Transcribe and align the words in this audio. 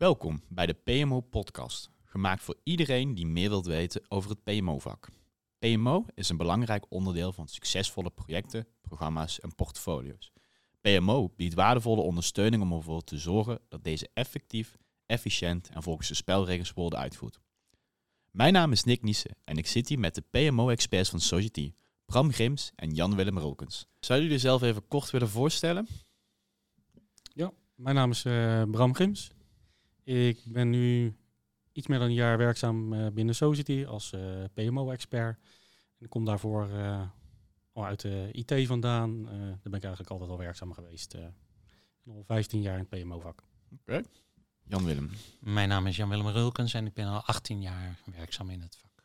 Welkom 0.00 0.42
bij 0.48 0.66
de 0.66 0.72
PMO 0.72 1.20
Podcast, 1.20 1.90
gemaakt 2.04 2.42
voor 2.42 2.56
iedereen 2.62 3.14
die 3.14 3.26
meer 3.26 3.48
wilt 3.48 3.66
weten 3.66 4.02
over 4.08 4.30
het 4.30 4.42
PMO-vak. 4.42 5.08
PMO 5.58 6.06
is 6.14 6.28
een 6.28 6.36
belangrijk 6.36 6.86
onderdeel 6.88 7.32
van 7.32 7.48
succesvolle 7.48 8.10
projecten, 8.10 8.66
programma's 8.80 9.40
en 9.40 9.54
portfolio's. 9.54 10.32
PMO 10.80 11.32
biedt 11.36 11.54
waardevolle 11.54 12.00
ondersteuning 12.00 12.62
om 12.62 12.72
ervoor 12.72 13.04
te 13.04 13.18
zorgen 13.18 13.60
dat 13.68 13.84
deze 13.84 14.08
effectief, 14.14 14.76
efficiënt 15.06 15.68
en 15.68 15.82
volgens 15.82 16.08
de 16.08 16.14
spelregels 16.14 16.72
worden 16.72 16.98
uitgevoerd. 16.98 17.40
Mijn 18.30 18.52
naam 18.52 18.72
is 18.72 18.84
Nick 18.84 19.02
Niesen 19.02 19.36
en 19.44 19.56
ik 19.56 19.66
zit 19.66 19.88
hier 19.88 19.98
met 19.98 20.14
de 20.14 20.24
PMO-experts 20.30 21.10
van 21.10 21.20
Society, 21.20 21.74
Bram 22.04 22.32
Grims 22.32 22.72
en 22.76 22.90
Jan-Willem 22.90 23.38
Rolkens. 23.38 23.86
Zou 23.98 24.22
jullie 24.22 24.38
zelf 24.38 24.62
even 24.62 24.88
kort 24.88 25.10
willen 25.10 25.28
voorstellen? 25.28 25.86
Ja, 27.34 27.52
mijn 27.74 27.94
naam 27.94 28.10
is 28.10 28.24
uh, 28.24 28.62
Bram 28.70 28.94
Grims. 28.94 29.30
Ik 30.04 30.42
ben 30.44 30.70
nu 30.70 31.16
iets 31.72 31.86
meer 31.86 31.98
dan 31.98 32.08
een 32.08 32.14
jaar 32.14 32.38
werkzaam 32.38 32.92
uh, 32.92 33.06
binnen 33.12 33.34
Society 33.34 33.84
als 33.86 34.12
uh, 34.12 34.44
PMO-expert. 34.54 35.38
En 35.98 36.04
ik 36.04 36.10
kom 36.10 36.24
daarvoor 36.24 36.70
al 37.72 37.84
uit 37.84 38.00
de 38.00 38.28
IT 38.32 38.66
vandaan. 38.66 39.24
daar 39.24 39.58
ben 39.62 39.72
ik 39.72 39.82
eigenlijk 39.82 40.10
altijd 40.10 40.30
al 40.30 40.38
werkzaam 40.38 40.72
geweest. 40.72 41.14
al 42.06 42.24
15 42.26 42.60
jaar 42.60 42.78
in 42.78 42.86
het 42.90 43.02
PMO-vak. 43.02 43.42
Oké. 43.72 44.02
Jan-Willem. 44.62 45.10
Mijn 45.40 45.68
naam 45.68 45.86
is 45.86 45.96
Jan-Willem 45.96 46.28
Rulkens 46.28 46.74
en 46.74 46.86
ik 46.86 46.94
ben 46.94 47.06
al 47.06 47.22
18 47.22 47.60
jaar 47.60 47.98
werkzaam 48.16 48.50
in 48.50 48.60
het 48.60 48.76
vak. 48.76 49.04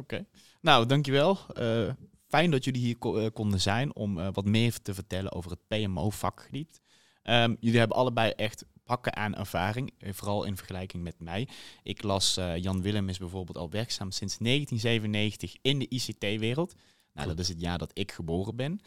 Oké. 0.00 0.26
Nou, 0.60 0.86
dankjewel. 0.86 1.38
Uh, 1.58 1.92
fijn 2.26 2.50
dat 2.50 2.64
jullie 2.64 2.80
hier 2.80 3.30
konden 3.30 3.60
zijn 3.60 3.94
om 3.94 4.32
wat 4.32 4.44
meer 4.44 4.82
te 4.82 4.94
vertellen 4.94 5.32
over 5.32 5.50
het 5.50 5.66
PMO-vakgebied. 5.66 6.80
Um, 7.28 7.56
jullie 7.60 7.78
hebben 7.78 7.96
allebei 7.96 8.30
echt 8.30 8.64
pakken 8.88 9.16
aan 9.16 9.34
ervaring, 9.34 9.92
eh, 9.98 10.12
vooral 10.12 10.44
in 10.44 10.56
vergelijking 10.56 11.02
met 11.02 11.14
mij. 11.18 11.48
Ik 11.82 12.02
las, 12.02 12.38
uh, 12.38 12.56
Jan 12.56 12.82
Willem 12.82 13.08
is 13.08 13.18
bijvoorbeeld 13.18 13.56
al 13.56 13.70
werkzaam 13.70 14.10
sinds 14.10 14.38
1997 14.38 15.56
in 15.62 15.78
de 15.78 15.88
ICT-wereld. 15.88 16.74
Nou, 17.12 17.28
dat 17.28 17.38
is 17.38 17.48
het 17.48 17.60
jaar 17.60 17.78
dat 17.78 17.90
ik 17.92 18.12
geboren 18.12 18.56
ben. 18.56 18.80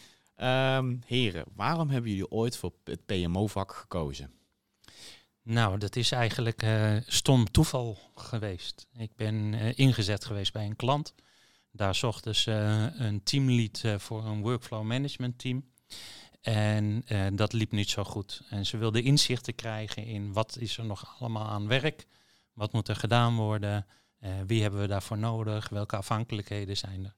Um, 0.77 1.02
heren, 1.05 1.45
waarom 1.55 1.89
hebben 1.89 2.11
jullie 2.11 2.31
ooit 2.31 2.58
voor 2.58 2.71
het 2.83 3.05
PMO-vak 3.05 3.73
gekozen? 3.73 4.31
Nou, 5.43 5.77
dat 5.77 5.95
is 5.95 6.11
eigenlijk 6.11 6.63
uh, 6.63 6.97
stom 7.05 7.52
toeval 7.52 7.97
geweest. 8.15 8.88
Ik 8.97 9.15
ben 9.15 9.53
ingezet 9.75 10.25
geweest 10.25 10.53
bij 10.53 10.65
een 10.65 10.75
klant. 10.75 11.13
Daar 11.71 11.95
zochten 11.95 12.36
ze 12.36 12.52
een 12.95 13.23
teamlead 13.23 13.83
voor 13.97 14.25
een 14.25 14.41
workflow 14.41 14.83
management 14.83 15.39
team. 15.39 15.63
En 16.42 17.03
uh, 17.08 17.28
dat 17.31 17.53
liep 17.53 17.72
niet 17.72 17.89
zo 17.89 18.03
goed. 18.03 18.42
En 18.50 18.66
ze 18.66 18.78
wilden 18.78 19.03
inzichten 19.03 19.56
krijgen 19.56 20.06
in 20.06 20.34
wat 20.34 20.58
is 20.59 20.78
er 20.78 20.86
nog 20.86 21.16
allemaal 21.20 21.48
aan 21.48 21.67
werk, 21.67 22.06
wat 22.53 22.73
moet 22.73 22.88
er 22.88 22.95
gedaan 22.95 23.36
worden, 23.36 23.86
uh, 24.20 24.30
wie 24.48 24.61
hebben 24.61 24.81
we 24.81 24.88
daarvoor 24.88 25.17
nodig, 25.17 25.70
welke 25.70 25.95
afhankelijkheden 25.95 26.78
zijn 26.78 27.06
er. 27.06 27.16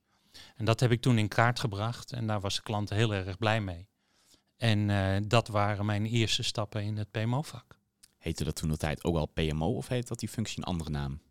En 0.56 0.66
dat 0.66 0.80
heb 0.80 0.92
ik 0.92 1.02
toen 1.02 1.18
in 1.18 1.28
kaart 1.28 1.60
gebracht 1.60 2.12
en 2.12 2.28
daar 2.28 2.42
was 2.42 2.56
de 2.56 2.62
klant 2.62 2.90
heel 2.90 3.14
erg 3.14 3.38
blij 3.38 3.62
mee. 3.62 3.88
En 4.58 4.90
uh, 4.90 5.16
dat 5.28 5.48
waren 5.48 5.86
mijn 5.86 6.06
eerste 6.06 6.44
stappen 6.44 6.84
in 6.84 6.98
het 6.98 7.12
PMO-vak. 7.12 7.78
Heette 8.18 8.44
dat 8.44 8.56
toen 8.56 8.70
de 8.70 8.78
tijd 8.78 9.04
ook 9.04 9.16
al 9.16 9.26
PMO 9.26 9.68
of 9.76 9.88
heet 9.88 10.08
dat 10.08 10.20
die 10.20 10.30
functie 10.30 10.58
een 10.58 10.64
andere 10.64 10.90
naam? 10.90 11.22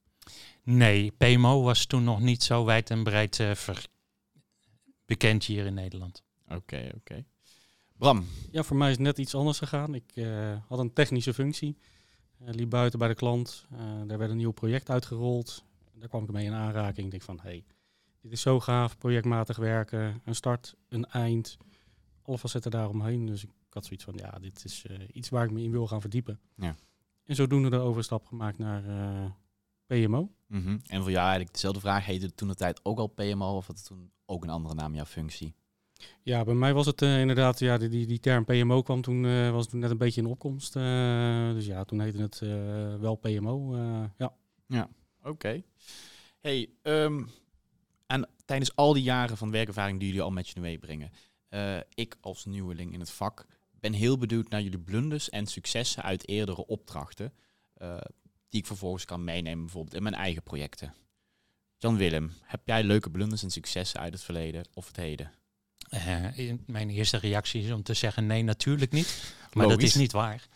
Nee, 0.62 1.10
PMO 1.10 1.62
was 1.62 1.86
toen 1.86 2.04
nog 2.04 2.20
niet 2.20 2.42
zo 2.42 2.64
wijd 2.64 2.90
en 2.90 3.02
breed 3.02 3.42
bekend 5.06 5.44
hier 5.44 5.66
in 5.66 5.74
Nederland. 5.74 6.22
Oké, 6.44 6.54
okay, 6.54 6.86
oké. 6.86 6.96
Okay. 6.96 7.26
Bram? 8.02 8.26
Ja, 8.50 8.62
voor 8.62 8.76
mij 8.76 8.90
is 8.90 8.96
het 8.96 9.04
net 9.04 9.18
iets 9.18 9.34
anders 9.34 9.58
gegaan. 9.58 9.94
Ik 9.94 10.12
uh, 10.14 10.56
had 10.68 10.78
een 10.78 10.92
technische 10.92 11.34
functie. 11.34 11.76
Uh, 12.40 12.48
liep 12.48 12.70
buiten 12.70 12.98
bij 12.98 13.08
de 13.08 13.14
klant. 13.14 13.66
Uh, 13.72 13.78
daar 14.06 14.18
werd 14.18 14.30
een 14.30 14.36
nieuw 14.36 14.50
project 14.50 14.90
uitgerold. 14.90 15.64
Daar 15.94 16.08
kwam 16.08 16.22
ik 16.22 16.30
mee 16.30 16.44
in 16.44 16.52
aanraking. 16.52 17.04
Ik 17.04 17.10
denk 17.10 17.22
van, 17.22 17.36
hé, 17.36 17.48
hey, 17.48 17.64
dit 18.20 18.32
is 18.32 18.40
zo 18.40 18.60
gaaf. 18.60 18.98
Projectmatig 18.98 19.56
werken. 19.56 20.20
Een 20.24 20.34
start, 20.34 20.74
een 20.88 21.04
eind. 21.04 21.56
Alle 22.22 22.38
facetten 22.38 22.70
daaromheen. 22.70 23.26
Dus 23.26 23.44
ik 23.44 23.50
had 23.70 23.84
zoiets 23.84 24.04
van, 24.04 24.14
ja, 24.16 24.38
dit 24.40 24.64
is 24.64 24.86
iets 25.12 25.28
waar 25.28 25.44
ik 25.44 25.50
me 25.50 25.62
in 25.62 25.70
wil 25.70 25.86
gaan 25.86 26.00
verdiepen. 26.00 26.40
Ja. 26.56 26.76
En 27.24 27.34
zodoende 27.34 27.70
de 27.70 27.78
overstap 27.78 28.26
gemaakt 28.26 28.58
naar 28.58 28.82
PMO. 29.86 30.30
Mm 30.46 30.62
-hmm. 30.62 30.80
En 30.86 31.02
voor 31.02 31.10
jou 31.10 31.22
eigenlijk 31.22 31.52
dezelfde 31.52 31.80
vraag. 31.80 32.04
Heette 32.04 32.26
het 32.26 32.36
toen 32.36 32.48
de 32.48 32.54
tijd 32.54 32.80
ook 32.82 32.98
al 32.98 33.06
PMO? 33.06 33.56
Of 33.56 33.66
had 33.66 33.76
het 33.76 33.86
toen 33.86 34.10
ook 34.26 34.42
een 34.42 34.50
andere 34.50 34.74
naam, 34.74 34.94
jouw 34.94 35.04
functie? 35.04 35.54
Ja, 36.22 36.44
bij 36.44 36.54
mij 36.54 36.74
was 36.74 36.86
het 36.86 37.02
uh, 37.02 37.20
inderdaad, 37.20 37.58
ja, 37.58 37.78
die, 37.78 37.88
die, 37.88 38.06
die 38.06 38.20
term 38.20 38.44
PMO 38.44 38.82
kwam 38.82 39.02
toen, 39.02 39.24
uh, 39.24 39.50
was 39.50 39.68
toen 39.68 39.80
net 39.80 39.90
een 39.90 39.98
beetje 39.98 40.20
in 40.20 40.26
opkomst. 40.26 40.76
Uh, 40.76 41.52
dus 41.52 41.66
ja, 41.66 41.84
toen 41.84 42.00
heette 42.00 42.22
het 42.22 42.38
wel 43.00 43.14
PMO. 43.14 43.76
ja, 44.16 44.34
ja 44.66 44.88
oké. 45.22 45.62
Hey, 46.40 46.70
um, 46.82 47.30
en 48.06 48.28
tijdens 48.44 48.76
al 48.76 48.92
die 48.92 49.02
jaren 49.02 49.36
van 49.36 49.50
werkervaring 49.50 49.98
die 49.98 50.08
jullie 50.08 50.22
al 50.22 50.30
met 50.30 50.48
je 50.48 50.60
meebrengen, 50.60 51.10
ik 51.94 52.16
als 52.20 52.44
nieuweling 52.44 52.92
in 52.92 53.00
het 53.00 53.10
vak 53.10 53.46
ben 53.80 53.92
heel 53.92 54.18
benieuwd 54.18 54.48
naar 54.48 54.62
jullie 54.62 54.78
blunders 54.78 55.30
en 55.30 55.46
successen 55.46 56.02
uit 56.02 56.28
eerdere 56.28 56.66
opdrachten, 56.66 57.32
die 58.48 58.60
ik 58.60 58.66
vervolgens 58.66 59.04
kan 59.04 59.24
meenemen 59.24 59.64
bijvoorbeeld 59.64 59.94
in 59.94 60.02
mijn 60.02 60.14
eigen 60.14 60.42
projecten. 60.42 60.94
Jan 61.82 61.96
Willem, 61.96 62.32
heb 62.42 62.60
jij 62.64 62.84
leuke 62.84 63.10
blunders 63.10 63.42
en 63.42 63.50
successen 63.50 64.00
uit 64.00 64.12
het 64.12 64.22
verleden 64.22 64.64
of 64.74 64.86
het 64.86 64.96
heden? 64.96 65.32
Uh, 65.94 66.52
mijn 66.66 66.90
eerste 66.90 67.16
reactie 67.16 67.64
is 67.64 67.70
om 67.70 67.82
te 67.82 67.94
zeggen 67.94 68.26
nee, 68.26 68.42
natuurlijk 68.42 68.92
niet. 68.92 69.34
Maar 69.52 69.68
dat 69.68 69.82
is 69.82 69.94
niet 69.94 70.12
waar. 70.12 70.46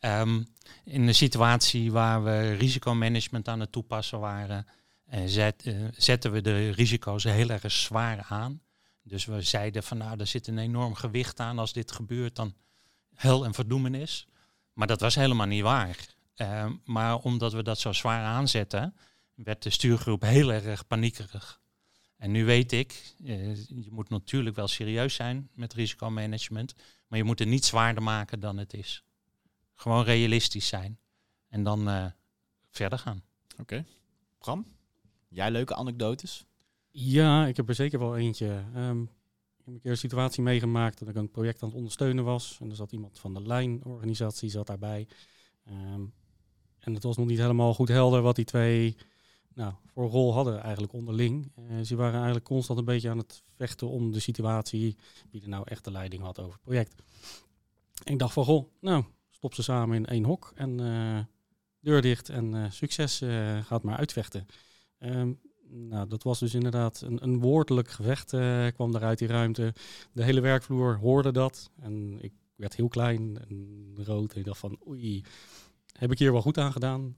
Um, 0.00 0.46
in 0.84 1.06
een 1.06 1.14
situatie 1.14 1.92
waar 1.92 2.24
we 2.24 2.52
risicomanagement 2.52 3.48
aan 3.48 3.60
het 3.60 3.72
toepassen 3.72 4.20
waren, 4.20 4.66
uh, 5.14 5.20
zet, 5.26 5.66
uh, 5.66 5.88
zetten 5.96 6.32
we 6.32 6.40
de 6.40 6.70
risico's 6.70 7.24
heel 7.24 7.48
erg 7.48 7.72
zwaar 7.72 8.26
aan. 8.28 8.60
Dus 9.02 9.24
we 9.24 9.42
zeiden 9.42 9.82
van 9.82 9.98
nou, 9.98 10.20
er 10.20 10.26
zit 10.26 10.46
een 10.46 10.58
enorm 10.58 10.94
gewicht 10.94 11.40
aan. 11.40 11.58
Als 11.58 11.72
dit 11.72 11.92
gebeurt, 11.92 12.36
dan 12.36 12.54
hel 13.14 13.44
en 13.44 13.54
verdoemenis. 13.54 14.26
Maar 14.72 14.86
dat 14.86 15.00
was 15.00 15.14
helemaal 15.14 15.46
niet 15.46 15.62
waar. 15.62 15.96
Ehm, 16.34 16.72
maar 16.84 17.16
omdat 17.16 17.52
we 17.52 17.62
dat 17.62 17.78
zo 17.78 17.92
zwaar 17.92 18.24
aanzetten, 18.24 18.94
werd 19.34 19.62
de 19.62 19.70
stuurgroep 19.70 20.22
heel 20.22 20.52
erg 20.52 20.86
paniekerig. 20.86 21.60
En 22.16 22.30
nu 22.30 22.44
weet 22.44 22.72
ik, 22.72 23.14
eh, 23.24 23.56
je 23.66 23.90
moet 23.90 24.08
natuurlijk 24.08 24.56
wel 24.56 24.68
serieus 24.68 25.14
zijn 25.14 25.48
met 25.54 25.72
risicomanagement, 25.72 26.74
maar 27.06 27.18
je 27.18 27.24
moet 27.24 27.38
het 27.38 27.48
niet 27.48 27.64
zwaarder 27.64 28.02
maken 28.02 28.40
dan 28.40 28.56
het 28.56 28.74
is. 28.74 29.04
Gewoon 29.74 30.04
realistisch 30.04 30.68
zijn 30.68 30.98
en 31.48 31.62
dan 31.62 31.88
uh, 31.88 32.06
verder 32.70 32.98
gaan. 32.98 33.22
Oké. 33.52 33.60
Okay. 33.60 33.84
Bram, 34.38 34.66
jij 35.28 35.50
leuke 35.50 35.74
anekdotes? 35.74 36.46
Ja, 36.90 37.46
ik 37.46 37.56
heb 37.56 37.68
er 37.68 37.74
zeker 37.74 37.98
wel 37.98 38.16
eentje. 38.16 38.64
Um, 38.76 39.02
ik 39.02 39.64
heb 39.64 39.74
een 39.74 39.80
keer 39.80 39.90
een 39.90 39.96
situatie 39.96 40.42
meegemaakt 40.42 40.98
dat 40.98 41.08
ik 41.08 41.14
een 41.14 41.30
project 41.30 41.62
aan 41.62 41.68
het 41.68 41.76
ondersteunen 41.76 42.24
was. 42.24 42.58
En 42.60 42.70
er 42.70 42.76
zat 42.76 42.92
iemand 42.92 43.18
van 43.18 43.34
de 43.34 43.42
lijnorganisatie 43.42 44.50
zat 44.50 44.66
daarbij. 44.66 45.08
Um, 45.68 46.12
en 46.78 46.94
het 46.94 47.02
was 47.02 47.16
nog 47.16 47.26
niet 47.26 47.38
helemaal 47.38 47.74
goed 47.74 47.88
helder 47.88 48.22
wat 48.22 48.36
die 48.36 48.44
twee 48.44 48.96
nou, 49.56 49.74
voor 49.86 50.08
rol 50.08 50.32
hadden 50.32 50.62
eigenlijk 50.62 50.92
onderling. 50.92 51.52
Uh, 51.58 51.80
ze 51.80 51.96
waren 51.96 52.14
eigenlijk 52.14 52.44
constant 52.44 52.78
een 52.78 52.84
beetje 52.84 53.10
aan 53.10 53.18
het 53.18 53.42
vechten 53.54 53.88
om 53.88 54.12
de 54.12 54.20
situatie, 54.20 54.96
wie 55.30 55.42
er 55.42 55.48
nou 55.48 55.64
echt 55.66 55.84
de 55.84 55.90
leiding 55.90 56.22
had 56.22 56.38
over 56.38 56.52
het 56.52 56.62
project. 56.62 56.94
En 58.04 58.12
ik 58.12 58.18
dacht 58.18 58.32
van, 58.32 58.44
goh, 58.44 58.68
nou, 58.80 59.04
stop 59.30 59.54
ze 59.54 59.62
samen 59.62 59.96
in 59.96 60.06
één 60.06 60.24
hok 60.24 60.52
en 60.54 60.80
uh, 60.80 61.18
deur 61.80 62.02
dicht 62.02 62.28
en 62.28 62.54
uh, 62.54 62.70
succes 62.70 63.22
gaat 63.62 63.82
maar 63.82 63.96
uitvechten. 63.96 64.46
Um, 64.98 65.40
nou, 65.68 66.08
dat 66.08 66.22
was 66.22 66.38
dus 66.38 66.54
inderdaad 66.54 67.00
een, 67.00 67.22
een 67.22 67.40
woordelijk 67.40 67.90
gevecht, 67.90 68.28
kwam 68.74 68.92
daaruit 68.92 69.18
die 69.18 69.28
ruimte. 69.28 69.74
De 70.12 70.24
hele 70.24 70.40
werkvloer 70.40 70.96
hoorde 70.96 71.32
dat 71.32 71.70
en 71.80 72.18
ik 72.20 72.32
werd 72.56 72.76
heel 72.76 72.88
klein 72.88 73.38
en 73.48 73.92
rood 73.94 74.32
en 74.32 74.38
ik 74.38 74.44
dacht 74.44 74.58
van, 74.58 74.78
oei, 74.88 75.24
heb 75.92 76.12
ik 76.12 76.18
hier 76.18 76.32
wel 76.32 76.42
goed 76.42 76.58
aan 76.58 76.72
gedaan? 76.72 77.16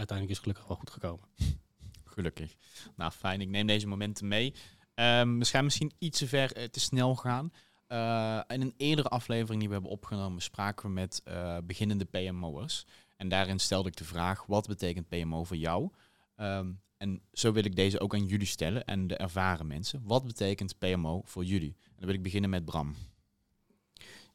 Ehm, 0.00 0.08
uiteindelijk 0.08 0.38
is 0.38 0.38
gelukkig 0.38 0.66
wel 0.66 0.76
goed 0.76 0.90
gekomen. 0.90 1.28
Gelukkig. 2.14 2.56
Nou, 2.96 3.12
fijn. 3.12 3.40
Ik 3.40 3.48
neem 3.48 3.66
deze 3.66 3.86
momenten 3.86 4.28
mee. 4.28 4.54
Um, 4.94 5.38
we 5.38 5.62
misschien 5.62 5.92
iets 5.98 6.18
te 6.18 6.28
ver 6.28 6.58
uh, 6.58 6.64
te 6.64 6.80
snel 6.80 7.16
gaan. 7.16 7.52
Uh, 7.88 8.40
in 8.48 8.60
een 8.60 8.74
eerdere 8.76 9.08
aflevering 9.08 9.58
die 9.58 9.68
we 9.68 9.74
hebben 9.74 9.92
opgenomen, 9.92 10.42
spraken 10.42 10.86
we 10.86 10.92
met 10.92 11.22
uh, 11.28 11.56
beginnende 11.64 12.04
PMO'ers. 12.04 12.86
En 13.16 13.28
daarin 13.28 13.58
stelde 13.58 13.88
ik 13.88 13.96
de 13.96 14.04
vraag, 14.04 14.46
wat 14.46 14.66
betekent 14.66 15.08
PMO 15.08 15.44
voor 15.44 15.56
jou? 15.56 15.90
Um, 16.36 16.80
en 16.96 17.22
zo 17.32 17.52
wil 17.52 17.64
ik 17.64 17.76
deze 17.76 18.00
ook 18.00 18.14
aan 18.14 18.26
jullie 18.26 18.46
stellen 18.46 18.84
en 18.84 19.06
de 19.06 19.16
ervaren 19.16 19.66
mensen. 19.66 20.02
Wat 20.04 20.24
betekent 20.24 20.78
PMO 20.78 21.22
voor 21.24 21.44
jullie? 21.44 21.76
En 21.84 21.94
dan 21.96 22.06
wil 22.06 22.14
ik 22.14 22.22
beginnen 22.22 22.50
met 22.50 22.64
Bram. 22.64 22.94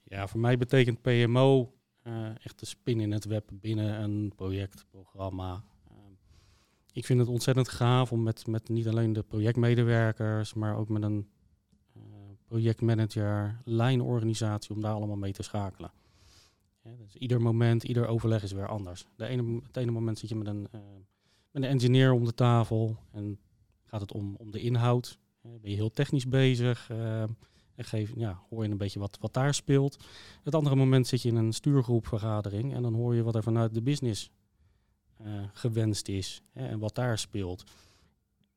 Ja, 0.03 0.27
voor 0.27 0.39
mij 0.39 0.57
betekent 0.57 1.01
PMO 1.01 1.73
echt 2.44 2.60
de 2.60 2.66
spin 2.66 3.00
in 3.00 3.12
het 3.12 3.25
web 3.25 3.50
binnen 3.54 4.02
een 4.02 4.34
projectprogramma. 4.36 5.63
Uh, 5.92 5.98
ik 6.92 7.06
vind 7.06 7.19
het 7.19 7.28
ontzettend 7.28 7.69
gaaf 7.69 8.12
om 8.12 8.24
met, 8.24 8.48
met 8.48 8.69
niet 8.69 8.88
alleen 8.88 9.13
de 9.13 9.24
projectmedewerkers, 9.24 10.54
maar 10.54 10.78
ook 10.78 10.90
met 10.90 11.04
een 11.04 11.28
uh, 11.98 12.04
projectmanager, 12.46 13.62
lijnorganisatie, 13.63 14.75
om 14.75 14.81
daar 14.81 14.94
allemaal 14.94 15.16
mee 15.16 15.34
te 15.34 15.44
schakelen. 15.44 15.92
dus 16.81 17.16
ieder 17.16 17.42
moment, 17.42 17.84
ieder 17.84 18.08
overleg 18.08 18.44
is 18.44 18.51
weer 18.51 18.68
anders. 18.68 19.06
De 19.16 19.28
ene, 19.28 19.62
het 19.68 19.78
ene 19.78 19.92
moment 19.92 20.19
zit 20.19 20.30
je 20.30 20.36
met 20.36 20.48
een, 20.48 20.62
met 21.51 21.63
een 21.63 21.63
engineer 21.63 22.12
om 22.12 22.25
de 22.25 22.34
tafel 22.34 22.98
en 23.12 23.40
gaat 23.84 24.01
het 24.01 24.12
om, 24.12 24.36
om 24.36 24.51
de 24.51 24.60
inhoud. 24.60 25.19
ben 25.42 25.69
je 25.69 25.75
heel 25.75 25.92
technisch 25.92 26.28
bezig 26.28 26.90
en 27.75 27.86
geef, 27.86 28.12
ja, 28.16 28.42
hoor 28.50 28.63
je 28.63 28.69
een 28.69 28.77
beetje 28.77 29.00
wat, 29.00 29.18
wat 29.19 29.33
daar 29.33 29.54
speelt. 29.54 30.04
Het 30.44 30.56
andere 30.56 30.75
moment 30.75 31.07
zit 31.07 31.22
je 31.22 31.30
in 31.30 31.36
een 31.36 31.54
stuurgroepvergadering 31.54 32.74
en 32.74 32.81
dan 32.81 32.94
hoor 32.94 33.16
je 33.16 33.24
wat 33.24 33.36
er 33.36 33.44
vanuit 33.44 33.74
de 33.74 33.81
business 33.81 34.31
gewenst 35.54 36.07
is 36.07 36.42
hè, 36.51 36.68
en 36.68 36.80
wat 36.80 36.95
daar 36.95 37.18
speelt. 37.18 37.63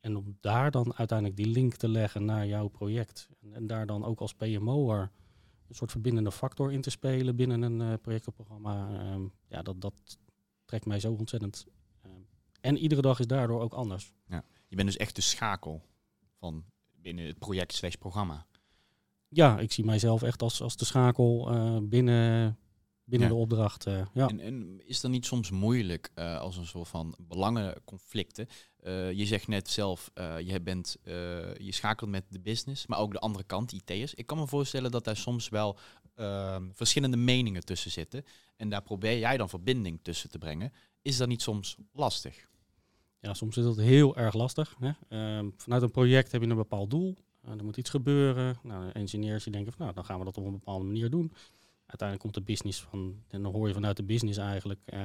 En 0.01 0.17
om 0.17 0.37
daar 0.41 0.71
dan 0.71 0.95
uiteindelijk 0.95 1.39
die 1.39 1.47
link 1.47 1.75
te 1.75 1.89
leggen 1.89 2.25
naar 2.25 2.47
jouw 2.47 2.69
project. 2.69 3.29
En, 3.41 3.55
en 3.55 3.67
daar 3.67 3.87
dan 3.87 4.05
ook 4.05 4.21
als 4.21 4.35
PMO'er 4.35 5.11
een 5.69 5.75
soort 5.75 5.91
verbindende 5.91 6.33
factor 6.33 6.73
in 6.73 6.81
te 6.81 6.91
spelen 6.91 7.37
binnen 7.37 7.63
een 7.63 7.81
uh, 7.81 7.93
projectenprogramma. 8.03 9.01
Ehm, 9.01 9.23
ja, 9.49 9.63
dat, 9.63 9.81
dat 9.81 10.19
trekt 10.65 10.87
mij 10.87 11.01
zo 11.01 11.13
ontzettend. 11.13 11.67
Uh, 12.07 12.13
en 12.61 12.77
iedere 12.77 13.01
dag 13.01 13.19
is 13.19 13.27
daardoor 13.27 13.61
ook 13.61 13.73
anders. 13.73 14.13
Ja. 14.27 14.45
Je 14.67 14.77
bent 14.77 14.89
dus 14.89 14.97
echt 14.97 15.15
de 15.17 15.23
schakel 15.23 15.83
van 16.39 16.65
binnen 16.93 17.27
het 17.27 17.39
project 17.39 17.73
slash 17.73 17.95
programma. 17.95 18.47
Ja, 19.29 19.59
ik 19.59 19.73
zie 19.73 19.85
mijzelf 19.85 20.23
echt 20.23 20.43
als, 20.43 20.63
als 20.63 20.77
de 20.77 20.85
schakel 20.85 21.55
uh, 21.55 21.79
binnen, 21.83 22.59
binnen 23.05 23.29
de 23.29 23.35
opdracht. 23.35 23.87
Uh, 23.87 24.07
ja. 24.15 24.29
En, 24.29 24.41
en, 24.41 24.81
is 24.87 25.01
dat 25.01 25.11
niet 25.11 25.27
soms 25.27 25.51
moeilijk 25.51 26.11
uh, 26.15 26.41
als 26.41 26.57
een 26.57 26.67
soort 26.67 26.89
van 26.89 27.15
belangenconflicten? 27.19 28.47
Uh, 28.83 29.13
je 29.13 29.27
zegt 29.27 29.49
net 29.49 29.69
zelf, 29.69 30.11
je, 30.45 30.61
bent, 30.63 30.97
je 31.59 31.73
schakelt 31.73 32.11
met 32.11 32.25
de 32.29 32.41
business, 32.41 32.87
maar 32.87 32.99
ook 32.99 33.13
de 33.13 33.19
andere 33.19 33.45
kant, 33.45 33.73
IT'ers. 33.73 34.15
Ik 34.15 34.27
kan 34.27 34.39
me 34.39 34.47
voorstellen 34.47 34.91
dat 34.91 35.05
daar 35.05 35.17
soms 35.17 35.49
wel 35.49 35.79
ehm, 36.15 36.69
verschillende 36.73 37.17
meningen 37.17 37.65
tussen 37.65 37.91
zitten. 37.91 38.25
En 38.57 38.69
daar 38.69 38.83
probeer 38.83 39.19
jij 39.19 39.37
dan 39.37 39.49
verbinding 39.49 40.01
tussen 40.03 40.31
te 40.31 40.39
brengen. 40.39 40.73
Is 41.03 41.17
dat 41.17 41.29
niet 41.29 41.43
soms 41.43 41.77
lastig? 41.93 42.49
Ja, 43.21 43.35
soms 43.35 43.57
is 43.57 43.65
dat 43.65 43.77
heel 43.77 44.17
erg 44.17 44.35
lastig. 44.35 44.77
Hè? 44.79 44.91
Ehm, 45.09 45.51
vanuit 45.57 45.83
een 45.83 45.91
project 45.91 46.33
heb 46.33 46.43
je 46.43 46.49
een 46.49 46.57
bepaald 46.57 46.91
doel. 46.91 47.17
Er 47.57 47.65
moet 47.65 47.77
iets 47.77 47.91
gebeuren. 47.91 48.59
Nou, 48.63 48.91
engineers 48.91 49.45
die 49.45 49.53
denken 49.53 49.73
van 49.73 49.83
nou, 49.83 49.95
dan 49.95 50.05
gaan 50.05 50.19
we 50.19 50.25
dat 50.25 50.39
op 50.39 50.45
een 50.45 50.53
bepaalde 50.53 50.85
manier 50.85 51.11
doen 51.11 51.33
uiteindelijk 51.89 52.21
komt 52.21 52.35
de 52.35 52.53
business 52.53 52.83
van, 52.83 53.23
en 53.29 53.43
dan 53.43 53.53
hoor 53.53 53.69
je 53.69 53.75
vanuit 53.75 53.97
de 53.97 54.03
business 54.03 54.39
eigenlijk 54.39 54.81
uh, 54.95 55.01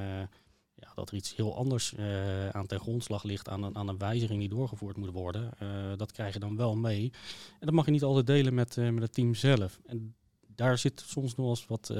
ja, 0.74 0.92
dat 0.96 1.10
er 1.10 1.16
iets 1.16 1.36
heel 1.36 1.56
anders 1.56 1.94
uh, 1.94 2.50
aan 2.50 2.66
ten 2.66 2.80
grondslag 2.80 3.24
ligt, 3.24 3.50
aan 3.50 3.64
een, 3.64 3.76
aan 3.76 3.88
een 3.88 3.98
wijziging 3.98 4.40
die 4.40 4.50
doorgevoerd 4.50 4.98
moet 4.98 5.12
worden. 5.12 5.52
Dat 5.98 6.12
krijg 6.12 6.34
je 6.34 6.40
dan 6.40 6.56
wel 6.56 6.76
mee. 6.76 7.12
En 7.60 7.66
dat 7.66 7.74
mag 7.74 7.86
je 7.86 7.92
niet 7.92 8.04
altijd 8.04 8.28
delen 8.28 8.54
met, 8.54 8.76
met 8.76 9.02
het 9.02 9.14
team 9.14 9.36
zelf. 9.36 9.80
En 9.86 10.16
daar 10.48 10.78
zit 10.78 11.04
soms 11.06 11.36
nog 11.36 11.50
eens 11.50 11.66
wat, 11.66 11.94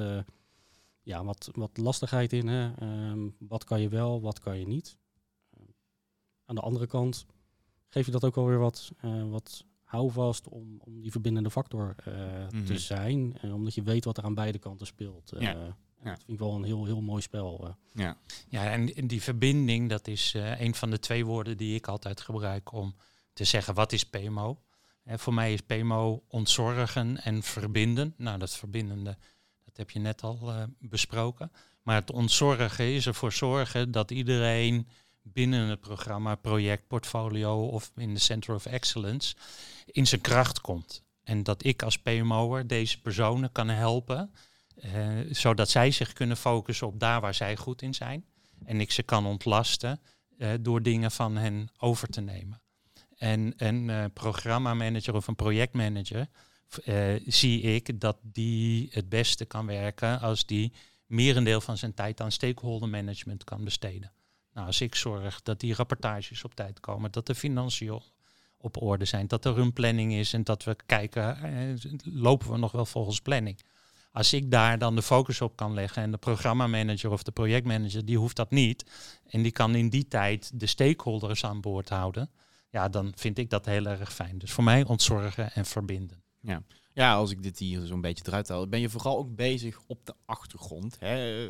ja, 1.02 1.24
wat, 1.24 1.50
wat 1.54 1.78
lastigheid 1.78 2.34
in. 2.34 2.48
Hè? 2.48 2.72
Um, 3.12 3.36
wat 3.40 3.64
kan 3.64 3.82
je 3.82 3.90
wel, 3.90 4.22
wat 4.22 4.40
kan 4.40 4.60
je 4.60 4.68
niet. 4.68 4.98
aan 6.46 6.56
de 6.56 6.62
andere 6.62 6.88
kant 6.88 7.26
geef 7.90 8.06
je 8.06 8.12
dat 8.12 8.24
ook 8.24 8.38
alweer 8.38 8.60
wat, 8.60 8.92
wat 9.30 9.66
houvast 9.94 10.48
om, 10.48 10.76
om 10.80 11.02
die 11.02 11.12
verbindende 11.12 11.52
factor 11.52 11.96
uh, 12.08 12.14
mm-hmm. 12.14 12.66
te 12.66 12.78
zijn. 12.78 13.38
Uh, 13.46 13.54
omdat 13.54 13.74
je 13.74 13.84
weet 13.84 14.06
wat 14.06 14.18
er 14.18 14.24
aan 14.24 14.34
beide 14.34 14.60
kanten 14.60 14.88
speelt. 14.88 15.34
Uh, 15.34 15.42
ja. 15.42 15.78
Ja. 16.04 16.10
Dat 16.10 16.24
vind 16.24 16.30
ik 16.32 16.40
wel 16.40 16.56
een 16.56 16.64
heel, 16.64 16.86
heel 16.86 17.02
mooi 17.02 17.22
spel. 17.22 17.76
Ja, 17.94 18.18
ja 18.50 18.72
en, 18.72 19.08
die 19.08 19.22
verbinding, 19.22 19.90
dat 19.90 20.08
is 20.08 20.34
een 20.58 20.76
van 20.76 20.90
de 20.90 21.00
twee 21.00 21.26
woorden 21.26 21.58
die 21.58 21.76
ik 21.76 21.88
altijd 21.88 22.22
gebruik 22.22 22.72
om 22.74 22.96
te 23.34 23.44
zeggen 23.44 23.74
wat 23.74 23.92
is 23.92 24.04
PMO. 24.04 24.62
voor 25.06 25.34
mij 25.34 25.54
is 25.54 25.62
PMO 25.62 26.24
ontzorgen 26.28 27.24
en 27.24 27.44
verbinden. 27.44 28.14
Nou, 28.18 28.40
dat 28.40 28.56
verbindende, 28.56 29.18
dat 29.66 29.78
heb 29.78 29.90
je 29.90 30.00
net 30.00 30.22
al 30.24 30.68
besproken. 30.80 31.52
Maar 31.84 31.96
het 31.96 32.12
ontzorgen 32.12 32.94
is 32.94 33.08
ervoor 33.08 33.32
zorgen 33.32 33.92
dat 33.92 34.12
iedereen 34.12 34.88
binnen 35.24 35.68
het 35.68 35.80
programma, 35.80 36.36
project, 36.36 36.88
portfolio 36.88 37.68
of 37.68 37.92
in 37.96 38.14
de 38.14 38.20
Center 38.20 38.56
of 38.56 38.66
Excellence 38.66 39.36
in 39.86 40.08
zijn 40.08 40.22
kracht 40.22 40.62
komt. 40.62 41.04
En 41.24 41.44
dat 41.44 41.64
ik 41.66 41.84
als 41.84 42.00
PMO'er 42.00 42.68
deze 42.68 43.02
personen 43.02 43.52
kan 43.52 43.70
helpen, 43.70 44.34
uh, 44.76 44.92
zodat 45.30 45.70
zij 45.70 45.92
zich 45.92 46.14
kunnen 46.14 46.38
focussen 46.38 46.88
op 46.88 47.00
daar 47.00 47.22
waar 47.22 47.34
zij 47.34 47.56
goed 47.56 47.82
in 47.82 47.94
zijn. 47.94 48.26
En 48.66 48.80
ik 48.80 48.92
ze 48.92 49.04
kan 49.04 49.26
ontlasten 49.26 50.02
uh, 50.38 50.50
door 50.62 50.82
dingen 50.82 51.12
van 51.12 51.36
hen 51.36 51.70
over 51.78 52.08
te 52.08 52.22
nemen. 52.22 52.62
En 53.18 53.54
een 53.58 53.88
uh, 53.88 54.06
programmamanager 54.14 55.16
of 55.16 55.28
een 55.28 55.36
projectmanager 55.36 56.28
zie 57.26 57.62
ik 57.62 58.00
dat 58.00 58.18
die 58.22 58.90
het 58.92 59.10
beste 59.10 59.46
kan 59.46 59.66
werken 59.66 60.20
als 60.20 60.46
die 60.46 60.74
merendeel 61.06 61.62
van 61.62 61.78
zijn 61.78 61.94
tijd 61.94 62.22
aan 62.22 62.32
stakeholder 62.32 62.90
management 62.90 63.44
kan 63.44 63.64
besteden. 63.64 64.12
Nou, 64.54 64.68
als 64.68 64.82
ik 64.82 64.96
zorg 64.96 65.42
dat 65.42 65.60
die 65.60 65.74
rapportages 65.74 66.44
op 66.44 66.56
tijd 66.56 66.80
komen, 66.80 67.12
dat 67.12 67.26
de 67.26 67.36
financiën 67.36 68.02
op 68.58 68.82
orde 68.82 69.06
zijn, 69.06 69.28
dat 69.28 69.46
er 69.46 69.58
een 69.58 69.74
planning 69.74 70.14
is 70.14 70.34
en 70.34 70.44
dat 70.44 70.64
we 70.64 70.76
kijken, 70.86 71.38
eh, 71.38 71.92
lopen 72.04 72.52
we 72.52 72.58
nog 72.58 72.72
wel 72.72 72.86
volgens 72.86 73.22
planning. 73.22 73.60
Als 74.12 74.34
ik 74.34 74.52
daar 74.52 74.78
dan 74.78 74.96
de 74.96 75.02
focus 75.02 75.42
op 75.42 75.56
kan 75.56 75.74
leggen 75.74 76.04
en 76.04 76.12
de 76.12 76.18
programmamanager 76.18 77.12
of 77.12 77.24
de 77.24 77.32
projectmanager, 77.32 78.06
die 78.06 78.18
hoeft 78.18 78.36
dat 78.36 78.52
niet. 78.52 78.86
En 79.30 79.42
die 79.42 79.52
kan 79.52 79.76
in 79.76 79.90
die 79.90 80.08
tijd 80.08 80.60
de 80.60 80.66
stakeholders 80.66 81.46
aan 81.46 81.62
boord 81.62 81.90
houden. 81.90 82.30
Ja, 82.70 82.90
dan 82.90 83.14
vind 83.16 83.38
ik 83.38 83.50
dat 83.50 83.66
heel 83.66 83.86
erg 83.86 84.14
fijn. 84.14 84.38
Dus 84.38 84.52
voor 84.52 84.64
mij 84.64 84.86
ontzorgen 84.86 85.54
en 85.54 85.66
verbinden. 85.66 86.24
Ja, 86.40 86.64
ja 86.94 87.14
als 87.14 87.32
ik 87.32 87.44
dit 87.44 87.60
hier 87.60 87.86
zo'n 87.86 88.02
beetje 88.02 88.24
eruit 88.28 88.48
haal, 88.48 88.68
ben 88.68 88.80
je 88.80 88.90
vooral 88.90 89.18
ook 89.18 89.36
bezig 89.36 89.82
op 89.88 90.06
de 90.06 90.14
achtergrond. 90.26 90.96
Hè? 91.00 91.48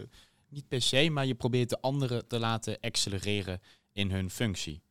Niet 0.53 0.67
per 0.67 0.81
se, 0.81 1.09
maar 1.09 1.25
je 1.25 1.35
probeert 1.35 1.69
de 1.69 1.81
anderen 1.81 2.27
te 2.27 2.39
laten 2.39 2.77
accelereren 2.79 3.61
in 3.91 4.11
hun 4.11 4.29
functie. 4.29 4.81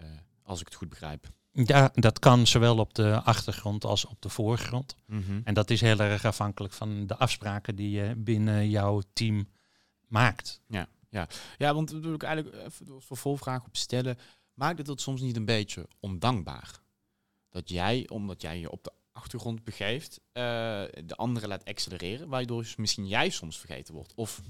Uh, 0.00 0.04
als 0.42 0.60
ik 0.60 0.66
het 0.66 0.74
goed 0.74 0.88
begrijp. 0.88 1.28
Ja, 1.52 1.90
dat 1.94 2.18
kan 2.18 2.46
zowel 2.46 2.78
op 2.78 2.94
de 2.94 3.20
achtergrond 3.22 3.84
als 3.84 4.04
op 4.04 4.22
de 4.22 4.28
voorgrond. 4.28 4.96
Mm-hmm. 5.06 5.40
En 5.44 5.54
dat 5.54 5.70
is 5.70 5.80
heel 5.80 5.98
erg 5.98 6.24
afhankelijk 6.24 6.74
van 6.74 7.06
de 7.06 7.16
afspraken 7.16 7.76
die 7.76 7.90
je 7.90 8.14
binnen 8.16 8.68
jouw 8.68 9.02
team 9.12 9.48
maakt. 10.06 10.60
Ja, 10.66 10.88
ja. 11.08 11.28
ja 11.58 11.74
want 11.74 11.90
daar 11.90 12.00
wil 12.00 12.14
ik 12.14 12.22
eigenlijk 12.22 12.56
even 12.66 13.02
vervolgvraag 13.02 13.64
op 13.64 13.76
stellen. 13.76 14.18
Maakt 14.54 14.78
het 14.78 14.86
dat 14.86 15.00
soms 15.00 15.20
niet 15.20 15.36
een 15.36 15.44
beetje 15.44 15.88
ondankbaar? 16.00 16.80
Dat 17.48 17.68
jij, 17.68 18.08
omdat 18.08 18.42
jij 18.42 18.58
je 18.58 18.70
op 18.70 18.84
de 18.84 18.92
achtergrond 19.12 19.64
begeeft, 19.64 20.20
uh, 20.20 20.42
de 21.04 21.16
anderen 21.16 21.48
laat 21.48 21.64
accelereren, 21.64 22.28
waardoor 22.28 22.66
misschien 22.76 23.06
jij 23.06 23.30
soms 23.30 23.58
vergeten 23.58 23.94
wordt? 23.94 24.14
Of 24.14 24.40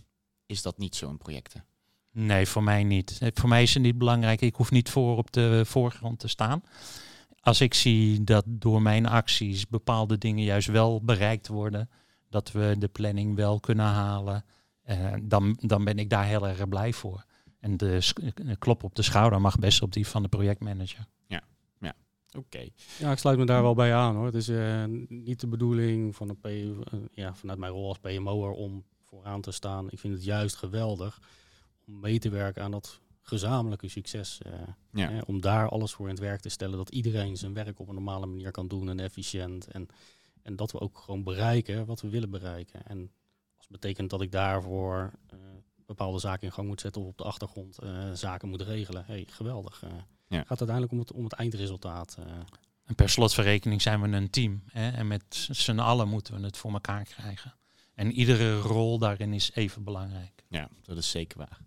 is 0.50 0.62
dat 0.62 0.78
niet 0.78 0.96
zo'n 0.96 1.18
projecten? 1.18 1.64
Nee, 2.12 2.46
voor 2.46 2.62
mij 2.62 2.84
niet. 2.84 3.18
Voor 3.34 3.48
mij 3.48 3.62
is 3.62 3.74
het 3.74 3.82
niet 3.82 3.98
belangrijk. 3.98 4.40
Ik 4.40 4.54
hoef 4.54 4.70
niet 4.70 4.90
voor 4.90 5.16
op 5.16 5.32
de 5.32 5.62
voorgrond 5.64 6.18
te 6.18 6.28
staan. 6.28 6.62
Als 7.40 7.60
ik 7.60 7.74
zie 7.74 8.24
dat 8.24 8.44
door 8.46 8.82
mijn 8.82 9.06
acties 9.06 9.68
bepaalde 9.68 10.18
dingen 10.18 10.44
juist 10.44 10.68
wel 10.68 11.04
bereikt 11.04 11.48
worden, 11.48 11.90
dat 12.28 12.52
we 12.52 12.74
de 12.78 12.88
planning 12.88 13.36
wel 13.36 13.60
kunnen 13.60 13.86
halen, 13.86 14.44
eh, 14.82 15.14
dan, 15.22 15.58
dan 15.60 15.84
ben 15.84 15.98
ik 15.98 16.10
daar 16.10 16.24
heel 16.24 16.48
erg 16.48 16.68
blij 16.68 16.92
voor. 16.92 17.24
En 17.60 17.76
de 17.76 18.00
klop 18.58 18.84
op 18.84 18.94
de 18.94 19.02
schouder 19.02 19.40
mag 19.40 19.58
best 19.58 19.82
op 19.82 19.92
die 19.92 20.06
van 20.06 20.22
de 20.22 20.28
projectmanager. 20.28 21.06
Ja, 21.26 21.42
ja. 21.80 21.94
Oké. 22.36 22.68
Ja, 22.98 23.12
ik 23.12 23.18
sluit 23.18 23.38
me 23.38 23.44
daar 23.44 23.62
wel 23.62 23.74
bij 23.74 23.94
aan 23.94 24.16
hoor. 24.16 24.26
Het 24.26 24.34
is 24.34 24.48
uh, 24.48 24.84
niet 25.08 25.40
de 25.40 25.46
bedoeling 25.46 26.16
van 26.16 26.28
een 26.28 26.38
P, 26.40 26.46
uh, 26.46 27.00
ja, 27.12 27.34
vanuit 27.34 27.58
mijn 27.58 27.72
rol 27.72 27.88
als 27.88 27.98
PMO'er 27.98 28.50
om 28.50 28.84
vooraan 29.10 29.40
te 29.40 29.50
staan. 29.50 29.90
Ik 29.90 29.98
vind 29.98 30.14
het 30.14 30.24
juist 30.24 30.56
geweldig 30.56 31.20
om 31.86 32.00
mee 32.00 32.18
te 32.18 32.28
werken 32.28 32.62
aan 32.62 32.70
dat 32.70 33.00
gezamenlijke 33.22 33.88
succes. 33.88 34.40
Uh, 34.46 34.52
ja. 34.90 35.22
om 35.26 35.40
daar 35.40 35.68
alles 35.68 35.92
voor 35.92 36.06
in 36.06 36.14
het 36.14 36.22
werk 36.22 36.40
te 36.40 36.48
stellen. 36.48 36.76
Dat 36.76 36.90
iedereen 36.90 37.36
zijn 37.36 37.54
werk 37.54 37.78
op 37.78 37.88
een 37.88 37.94
normale 37.94 38.26
manier 38.26 38.50
kan 38.50 38.68
doen 38.68 38.88
en 38.88 39.00
efficiënt. 39.00 39.66
En, 39.66 39.88
en 40.42 40.56
dat 40.56 40.72
we 40.72 40.80
ook 40.80 40.98
gewoon 40.98 41.22
bereiken 41.22 41.86
wat 41.86 42.00
we 42.00 42.08
willen 42.08 42.30
bereiken. 42.30 42.86
En 42.86 43.12
als 43.56 43.68
betekent 43.68 44.10
dat 44.10 44.20
ik 44.20 44.32
daarvoor 44.32 45.12
uh, 45.32 45.38
bepaalde 45.86 46.18
zaken 46.18 46.46
in 46.46 46.52
gang 46.52 46.68
moet 46.68 46.80
zetten 46.80 47.02
of 47.02 47.08
op 47.08 47.18
de 47.18 47.24
achtergrond 47.24 47.82
uh, 47.82 48.12
zaken 48.12 48.48
moet 48.48 48.62
regelen. 48.62 49.04
Hey, 49.06 49.26
geweldig. 49.30 49.80
Ja. 49.80 50.38
Het 50.38 50.46
gaat 50.46 50.60
uiteindelijk 50.60 50.92
om 50.92 50.98
het, 50.98 51.12
om 51.12 51.24
het 51.24 51.32
eindresultaat. 51.32 52.18
En 52.84 52.94
per 52.94 53.08
slotverrekening 53.08 53.82
zijn 53.82 54.00
we 54.00 54.08
een 54.08 54.30
team. 54.30 54.62
Hè? 54.66 54.90
En 54.90 55.06
met 55.06 55.48
z'n 55.50 55.78
allen 55.78 56.08
moeten 56.08 56.34
we 56.34 56.44
het 56.44 56.56
voor 56.56 56.72
elkaar 56.72 57.04
krijgen. 57.04 57.54
En 58.00 58.12
iedere 58.12 58.58
rol 58.58 58.98
daarin 58.98 59.32
is 59.32 59.50
even 59.54 59.84
belangrijk. 59.84 60.44
Ja, 60.48 60.68
dat 60.82 60.96
is 60.96 61.10
zeker 61.10 61.38
waar. 61.38 61.60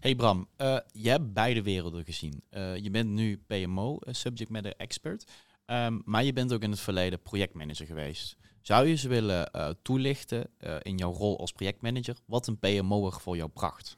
Hey 0.00 0.14
Bram, 0.14 0.48
uh, 0.58 0.78
je 0.92 1.08
hebt 1.08 1.32
beide 1.32 1.62
werelden 1.62 2.04
gezien. 2.04 2.42
Uh, 2.50 2.76
je 2.76 2.90
bent 2.90 3.10
nu 3.10 3.42
PMO, 3.46 3.98
uh, 4.00 4.14
Subject 4.14 4.50
Matter 4.50 4.74
Expert, 4.76 5.30
um, 5.66 6.02
maar 6.04 6.24
je 6.24 6.32
bent 6.32 6.52
ook 6.52 6.62
in 6.62 6.70
het 6.70 6.80
verleden 6.80 7.22
projectmanager 7.22 7.86
geweest. 7.86 8.36
Zou 8.60 8.86
je 8.86 8.94
ze 8.94 9.08
willen 9.08 9.50
toelichten 9.82 10.50
in 10.82 10.96
jouw 10.96 11.12
rol 11.12 11.38
als 11.38 11.52
projectmanager, 11.52 12.16
wat 12.24 12.46
een 12.46 12.58
PMO'er 12.58 13.12
voor 13.12 13.36
jou 13.36 13.50
bracht? 13.50 13.96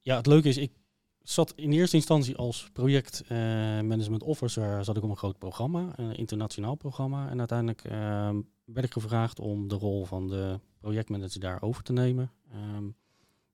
Ja, 0.00 0.16
het 0.16 0.26
leuke 0.26 0.48
is, 0.48 0.56
ik 0.56 0.72
zat 1.22 1.52
in 1.56 1.72
eerste 1.72 1.96
instantie 1.96 2.36
als 2.36 2.68
projectmanagement 2.72 4.22
officer 4.22 4.84
zat 4.84 4.96
ik 4.96 5.02
op 5.02 5.10
een 5.10 5.16
groot 5.16 5.38
programma, 5.38 5.92
een 5.96 6.14
internationaal 6.14 6.74
programma. 6.74 7.30
En 7.30 7.38
uiteindelijk 7.38 7.84
ehm, 7.84 8.40
werd 8.64 8.86
ik 8.86 8.92
gevraagd 8.92 9.40
om 9.40 9.68
de 9.68 9.74
rol 9.74 10.04
van 10.04 10.28
de 10.28 10.60
projectmanager 10.80 11.40
daar 11.40 11.62
over 11.62 11.82
te 11.82 11.92
nemen. 11.92 12.32
Ehm, 12.50 12.84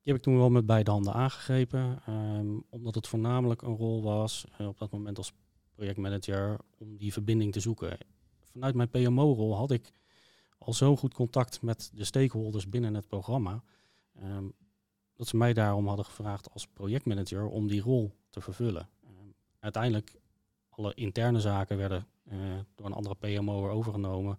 die 0.02 0.12
heb 0.12 0.16
ik 0.16 0.22
toen 0.22 0.36
wel 0.36 0.50
met 0.50 0.66
beide 0.66 0.90
handen 0.90 1.12
aangegrepen, 1.12 2.02
ehm, 2.06 2.58
omdat 2.70 2.94
het 2.94 3.08
voornamelijk 3.08 3.62
een 3.62 3.76
rol 3.76 4.02
was 4.02 4.46
uh, 4.60 4.68
op 4.68 4.78
dat 4.78 4.90
moment 4.90 5.18
als 5.18 5.32
projectmanager 5.74 6.58
om 6.78 6.96
die 6.96 7.12
verbinding 7.12 7.52
te 7.52 7.60
zoeken. 7.60 7.98
Vanuit 8.40 8.74
mijn 8.74 8.88
PMO-rol 8.88 9.56
had 9.56 9.70
ik 9.70 9.92
al 10.58 10.72
zo 10.72 10.96
goed 10.96 11.14
contact 11.14 11.62
met 11.62 11.90
de 11.94 12.04
stakeholders 12.04 12.68
binnen 12.68 12.94
het 12.94 13.08
programma, 13.08 13.62
ehm, 14.14 14.48
dat 15.14 15.26
ze 15.26 15.36
mij 15.36 15.52
daarom 15.52 15.86
hadden 15.86 16.04
gevraagd 16.04 16.50
als 16.52 16.66
projectmanager 16.66 17.46
om 17.46 17.68
die 17.68 17.80
rol 17.80 18.12
te 18.30 18.40
vervullen. 18.40 18.88
uiteindelijk, 19.60 20.20
alle 20.68 20.94
interne 20.94 21.40
zaken 21.40 21.76
werden 21.76 22.06
uh, 22.32 22.38
door 22.74 22.86
een 22.86 22.92
andere 22.92 23.14
PMO 23.14 23.68
overgenomen. 23.70 24.38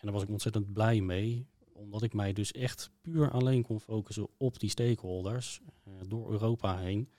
En 0.00 0.06
daar 0.06 0.12
was 0.12 0.22
ik 0.22 0.28
ontzettend 0.28 0.72
blij 0.72 1.00
mee, 1.00 1.46
omdat 1.72 2.02
ik 2.02 2.12
mij 2.12 2.32
dus 2.32 2.52
echt 2.52 2.90
puur 3.00 3.30
alleen 3.30 3.62
kon 3.62 3.80
focussen 3.80 4.28
op 4.36 4.58
die 4.58 4.70
stakeholders 4.70 5.60
uh, 5.84 5.94
door 6.08 6.30
Europa 6.30 6.78
heen. 6.78 7.10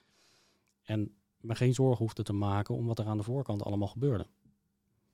En 0.83 1.15
me 1.37 1.55
geen 1.55 1.73
zorgen 1.73 1.97
hoefde 1.97 2.23
te 2.23 2.33
maken 2.33 2.75
om 2.75 2.85
wat 2.85 2.99
er 2.99 3.05
aan 3.05 3.17
de 3.17 3.23
voorkant 3.23 3.63
allemaal 3.63 3.87
gebeurde. 3.87 4.27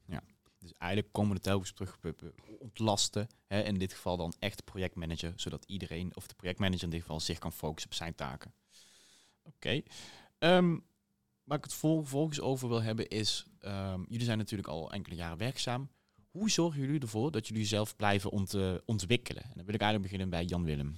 Ja, 0.05 0.23
dus 0.59 0.73
eigenlijk 0.77 1.13
komen 1.13 1.35
we 1.35 1.41
telkens 1.41 1.73
terug 1.73 1.99
ontlasten. 2.59 3.27
Hè, 3.45 3.61
in 3.61 3.77
dit 3.77 3.93
geval 3.93 4.17
dan 4.17 4.33
echt 4.39 4.63
projectmanager, 4.63 5.33
zodat 5.35 5.63
iedereen, 5.65 6.15
of 6.15 6.27
de 6.27 6.35
projectmanager 6.35 6.83
in 6.83 6.89
dit 6.89 7.01
geval, 7.01 7.19
zich 7.19 7.39
kan 7.39 7.53
focussen 7.53 7.91
op 7.91 7.97
zijn 7.97 8.15
taken. 8.15 8.53
Oké. 9.43 9.55
Okay. 9.55 9.85
Um, 10.57 10.85
waar 11.43 11.57
ik 11.57 11.63
het 11.63 11.73
vervolgens 11.73 12.41
over 12.41 12.67
wil 12.67 12.81
hebben 12.81 13.07
is, 13.07 13.45
um, 13.61 14.05
jullie 14.09 14.25
zijn 14.25 14.37
natuurlijk 14.37 14.69
al 14.69 14.91
enkele 14.91 15.15
jaren 15.15 15.37
werkzaam. 15.37 15.89
Hoe 16.37 16.49
zorgen 16.49 16.79
jullie 16.79 16.99
ervoor 16.99 17.31
dat 17.31 17.47
jullie 17.47 17.65
zelf 17.65 17.95
blijven 17.95 18.31
ont 18.31 18.55
ontwikkelen? 18.85 19.43
En 19.43 19.51
dan 19.55 19.65
wil 19.65 19.73
ik 19.73 19.81
eigenlijk 19.81 20.11
beginnen 20.11 20.29
bij 20.29 20.43
Jan 20.45 20.63
Willem. 20.63 20.97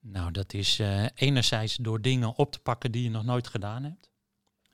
Nou, 0.00 0.30
dat 0.30 0.52
is 0.52 0.80
uh, 0.80 1.06
enerzijds 1.14 1.76
door 1.76 2.00
dingen 2.00 2.36
op 2.36 2.52
te 2.52 2.58
pakken 2.58 2.92
die 2.92 3.02
je 3.02 3.10
nog 3.10 3.24
nooit 3.24 3.46
gedaan 3.46 3.84
hebt. 3.84 4.10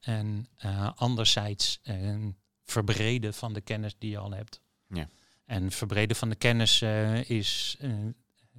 En 0.01 0.49
uh, 0.65 0.91
anderzijds 0.95 1.81
uh, 1.85 2.27
verbreden 2.65 3.35
van 3.35 3.53
de 3.53 3.61
kennis 3.61 3.95
die 3.99 4.11
je 4.11 4.19
al 4.19 4.31
hebt. 4.31 4.61
Ja. 4.89 5.09
En 5.45 5.71
verbreden 5.71 6.17
van 6.17 6.29
de 6.29 6.37
kennis 6.37 6.83
is 7.27 7.79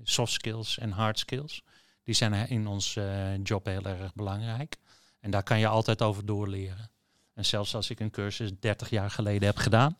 soft 0.03 0.33
skills 0.33 0.77
en 0.77 0.91
hard 0.91 1.19
skills. 1.19 1.63
Die 2.03 2.15
zijn 2.15 2.49
in 2.49 2.67
ons 2.67 2.97
job 3.43 3.65
heel 3.65 3.83
erg 3.83 4.13
belangrijk. 4.13 4.77
En 5.19 5.31
daar 5.31 5.43
kan 5.43 5.59
je 5.59 5.67
altijd 5.67 6.01
over 6.01 6.25
doorleren. 6.25 6.91
En 7.33 7.45
zelfs 7.45 7.75
als 7.75 7.89
ik 7.89 7.99
een 7.99 8.11
cursus 8.11 8.59
30 8.59 8.89
jaar 8.89 9.11
geleden 9.11 9.47
heb 9.47 9.57
gedaan, 9.57 9.97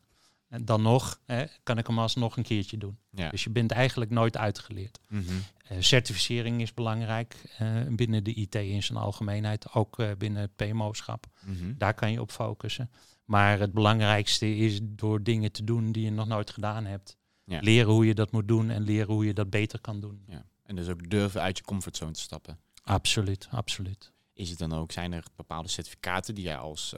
en 0.53 0.65
dan 0.65 0.81
nog 0.81 1.19
hè, 1.25 1.45
kan 1.63 1.77
ik 1.77 1.87
hem 1.87 1.99
alsnog 1.99 2.37
een 2.37 2.43
keertje 2.43 2.77
doen. 2.77 2.97
Dus 3.31 3.43
je 3.43 3.49
bent 3.49 3.71
eigenlijk 3.71 4.11
nooit 4.11 4.37
uitgeleerd. 4.37 4.99
Mm 5.07 5.23
certificering 5.79 6.61
is 6.61 6.73
belangrijk 6.73 7.35
uh, 7.61 7.81
binnen 7.89 8.23
de 8.23 8.33
IT 8.33 8.55
in 8.55 8.83
zijn 8.83 8.97
algemeenheid, 8.97 9.73
ook 9.73 9.99
uh, 9.99 10.11
binnen 10.17 10.41
het 10.41 10.55
PMO-schap. 10.55 11.25
Mhm. 11.45 11.73
Daar 11.77 11.93
kan 11.93 12.11
je 12.11 12.21
op 12.21 12.31
focussen. 12.31 12.91
Maar 13.25 13.59
het 13.59 13.73
belangrijkste 13.73 14.55
is 14.55 14.79
door 14.83 15.23
dingen 15.23 15.51
te 15.51 15.63
doen 15.63 15.91
die 15.91 16.03
je 16.03 16.11
nog 16.11 16.27
nooit 16.27 16.49
gedaan 16.49 16.85
hebt. 16.85 17.17
Leren 17.45 17.91
hoe 17.91 18.05
je 18.05 18.13
dat 18.13 18.31
moet 18.31 18.47
doen 18.47 18.69
en 18.69 18.81
leren 18.81 19.13
hoe 19.13 19.25
je 19.25 19.33
dat 19.33 19.49
beter 19.49 19.81
kan 19.81 19.99
doen. 19.99 20.23
Ja. 20.27 20.45
En 20.63 20.75
dus 20.75 20.87
ook 20.87 21.09
durven 21.09 21.41
uit 21.41 21.57
je 21.57 21.63
comfortzone 21.63 22.11
te 22.11 22.19
stappen. 22.19 22.59
Absoluut, 22.83 23.47
absoluut. 23.51 24.11
Is 24.33 24.49
het 24.49 24.59
dan 24.59 24.73
ook, 24.73 24.91
zijn 24.91 25.13
er 25.13 25.23
bepaalde 25.35 25.69
certificaten 25.69 26.35
die 26.35 26.43
jij 26.43 26.57
als 26.57 26.95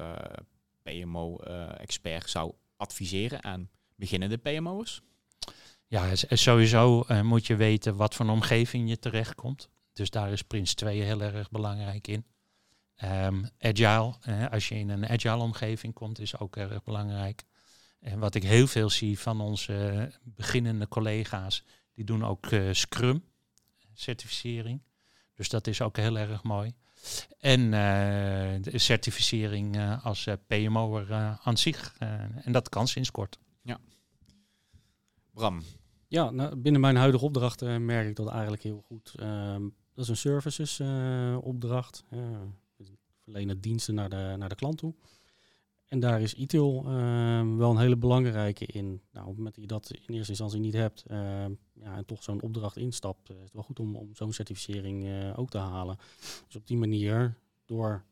PMO-expert 0.84 2.30
zou 2.30 2.54
adviseren 2.78 3.44
aan 3.44 3.70
beginnende 3.96 4.38
PMO'ers? 4.38 5.02
Ja, 5.88 6.16
sowieso 6.16 7.06
uh, 7.08 7.22
moet 7.22 7.48
je 7.48 7.56
weten 7.56 7.96
wat 7.96 8.16
voor 8.16 8.30
omgeving 8.30 8.90
je 8.90 9.00
terechtkomt. 9.00 9.70
Dus 9.94 10.10
daar 10.10 10.32
is 10.32 10.42
Prins 10.42 10.74
2 10.74 11.02
heel 11.02 11.22
erg 11.22 11.50
belangrijk 11.50 12.08
in. 12.08 12.26
Um, 13.04 13.50
agile, 13.60 14.14
als 14.52 14.68
je 14.68 14.76
in 14.76 14.90
een 14.90 15.08
agile 15.08 15.44
omgeving 15.44 15.94
komt, 15.94 16.20
is 16.20 16.40
ook 16.40 16.56
erg 16.56 16.84
belangrijk. 16.84 17.44
En 18.00 18.20
wat 18.20 18.36
ik 18.36 18.44
heel 18.44 18.68
veel 18.68 18.90
zie 18.90 19.20
van 19.20 19.42
onze 19.42 20.12
beginnende 20.24 20.88
collega's, 20.88 21.64
die 21.94 22.06
doen 22.06 22.26
ook 22.26 22.48
Scrum 22.72 23.24
certificering. 23.94 24.82
Dus 25.36 25.50
dat 25.50 25.68
is 25.68 25.82
ook 25.82 25.98
heel 25.98 26.18
erg 26.18 26.44
mooi. 26.44 26.74
En 27.40 27.62
uh, 27.62 27.72
de 28.62 28.78
certificering 28.78 29.76
uh, 29.76 30.06
als 30.06 30.26
uh, 30.26 30.34
PMO'er 30.48 31.14
aan 31.44 31.58
zich. 31.58 31.96
en 32.44 32.52
dat 32.52 32.70
kan 32.70 32.88
sinds 32.88 33.12
kort. 33.12 33.40
Ja. 33.62 33.80
Bram. 35.34 35.62
Ja, 36.08 36.30
nou, 36.30 36.56
binnen 36.56 36.82
mijn 36.82 36.96
huidige 36.96 37.26
opdracht 37.26 37.62
merk 37.62 38.08
ik 38.08 38.16
dat 38.16 38.28
eigenlijk 38.28 38.64
heel 38.64 38.84
goed. 38.88 39.14
Ehm, 39.16 39.62
dat 39.94 40.04
is 40.04 40.08
een 40.10 40.18
services 40.18 40.80
opdracht. 41.42 42.04
we 42.10 42.86
verlenen 43.24 43.62
diensten 43.62 43.96
naar 43.96 44.10
de, 44.10 44.36
naar 44.38 44.50
de 44.50 44.56
klant 44.56 44.78
toe. 44.78 44.94
En 45.86 46.00
daar 46.00 46.22
is 46.22 46.34
ITIL 46.34 46.84
ehm, 46.86 47.56
wel 47.56 47.72
een 47.72 47.78
hele 47.78 47.98
belangrijke 47.98 48.66
in. 48.66 48.86
Nou, 48.86 49.22
op 49.22 49.28
het 49.28 49.38
moment 49.38 49.56
dat 49.56 49.64
je 49.64 49.68
dat 49.68 49.92
in 49.92 50.14
eerste 50.14 50.30
instantie 50.30 50.60
niet 50.60 50.74
hebt 50.74 51.04
ehm, 51.08 51.54
ja, 51.74 51.96
en 51.96 52.06
toch 52.06 52.24
zo'n 52.24 52.42
opdracht 52.42 52.78
instapt, 52.78 53.30
uh, 53.30 53.38
is 53.38 53.44
het 53.44 53.54
wel 53.54 53.64
goed 53.64 53.80
om, 53.80 53.96
om 53.96 54.16
zo'n 54.16 54.34
certificering 54.34 55.04
uh, 55.04 55.40
ook 55.40 55.50
te 55.50 55.58
halen. 55.58 55.98
Dus 56.46 56.56
op 56.56 56.68
die 56.68 56.78
manier, 56.78 57.38
door 57.66 58.04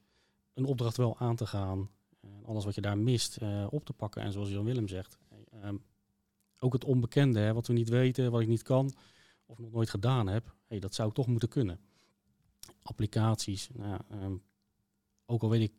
een 0.53 0.65
opdracht 0.65 0.97
wel 0.97 1.17
aan 1.17 1.35
te 1.35 1.45
gaan, 1.45 1.89
en 2.21 2.45
alles 2.45 2.65
wat 2.65 2.75
je 2.75 2.81
daar 2.81 2.97
mist 2.97 3.37
op 3.69 3.85
te 3.85 3.93
pakken. 3.93 4.21
En 4.21 4.31
zoals 4.31 4.49
Jan 4.49 4.65
Willem 4.65 4.87
zegt, 4.87 5.17
um, 5.63 5.83
ook 6.59 6.73
het 6.73 6.85
onbekende, 6.85 7.39
hè, 7.39 7.53
wat 7.53 7.67
we 7.67 7.73
niet 7.73 7.89
weten, 7.89 8.31
wat 8.31 8.41
ik 8.41 8.47
niet 8.47 8.61
kan 8.61 8.93
of 9.45 9.59
nog 9.59 9.71
nooit 9.71 9.89
gedaan 9.89 10.27
heb, 10.27 10.55
hey, 10.67 10.79
dat 10.79 10.95
zou 10.95 11.09
ik 11.09 11.15
toch 11.15 11.27
moeten 11.27 11.49
kunnen. 11.49 11.79
Applicaties, 12.81 13.69
nou, 13.73 14.39
ook 15.25 15.43
al 15.43 15.49
weet 15.49 15.61
ik 15.61 15.73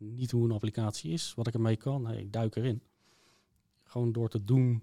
niet 0.00 0.30
hoe 0.30 0.44
een 0.44 0.52
applicatie 0.52 1.12
is, 1.12 1.32
wat 1.36 1.46
ik 1.46 1.54
ermee 1.54 1.76
kan. 1.76 2.10
ik 2.10 2.32
duik 2.32 2.56
erin. 2.56 2.82
Gewoon 3.84 4.12
door 4.12 4.28
te 4.28 4.44
doen 4.44 4.82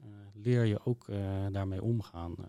uh, 0.00 0.06
leer 0.32 0.64
je 0.64 0.84
ook 0.84 1.08
uh, 1.08 1.46
daarmee 1.50 1.82
omgaan. 1.82 2.34
Eh. 2.38 2.44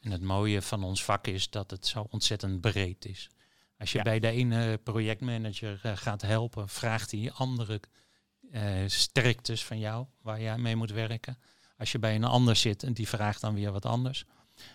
En 0.00 0.10
het 0.10 0.22
mooie 0.22 0.62
van 0.62 0.84
ons 0.84 1.04
vak 1.04 1.26
is 1.26 1.50
dat 1.50 1.70
het 1.70 1.86
zo 1.86 2.06
ontzettend 2.10 2.60
breed 2.60 3.04
is. 3.04 3.30
Als 3.78 3.92
je 3.92 4.02
bij 4.02 4.20
de 4.20 4.28
ene 4.28 4.78
projectmanager 4.82 5.78
gaat 5.82 6.22
helpen, 6.22 6.68
vraagt 6.68 7.10
hij 7.10 7.32
andere 7.32 7.80
sterktes 8.86 9.64
van 9.64 9.78
jou 9.78 10.06
waar 10.22 10.40
jij 10.40 10.58
mee 10.58 10.76
moet 10.76 10.90
werken. 10.90 11.38
Als 11.76 11.92
je 11.92 11.98
bij 11.98 12.14
een 12.14 12.24
ander 12.24 12.56
zit 12.56 12.82
en 12.82 12.92
die 12.92 13.08
vraagt 13.08 13.40
dan 13.40 13.54
weer 13.54 13.72
wat 13.72 13.84
anders. 13.84 14.24